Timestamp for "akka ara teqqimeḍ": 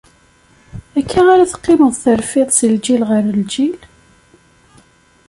0.99-1.93